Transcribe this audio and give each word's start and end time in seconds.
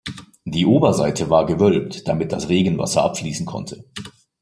Die 0.45 0.65
Oberseite 0.65 1.29
war 1.29 1.45
gewölbt, 1.45 2.07
damit 2.07 2.31
das 2.31 2.49
Regenwasser 2.49 3.03
abfließen 3.03 3.45
konnte. 3.45 3.85